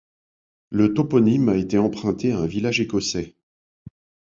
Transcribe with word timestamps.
Le 0.71 0.95
toponyme 0.95 1.49
a 1.49 1.55
été 1.57 1.77
emprunté 1.77 2.31
à 2.31 2.39
un 2.39 2.47
village 2.47 2.81
écossais. 2.81 3.35